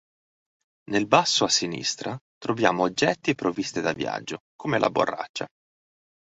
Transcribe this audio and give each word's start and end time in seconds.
Nel 0.89 1.05
basso 1.05 1.43
a 1.45 1.47
sinistra 1.47 2.19
troviamo 2.39 2.81
oggetti 2.81 3.29
e 3.29 3.35
provviste 3.35 3.81
da 3.81 3.93
viaggio 3.93 4.39
come 4.55 4.79
la 4.79 4.89
borraccia. 4.89 5.45